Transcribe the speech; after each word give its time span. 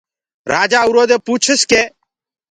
رآجآ 0.51 0.79
اُرو 0.87 1.03
دي 1.09 1.17
پوڇس 1.25 1.59
ڪي 1.69 1.81